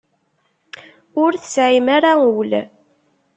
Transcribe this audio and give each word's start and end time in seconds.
Ur 1.23 1.31
tesɛim 1.41 1.87
ara 1.95 2.11
ul. 2.37 2.51